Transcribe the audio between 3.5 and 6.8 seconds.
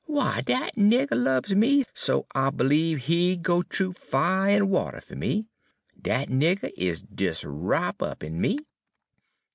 th'oo fire en water fer me. Dat nigger